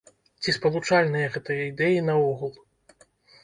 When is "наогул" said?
2.09-2.53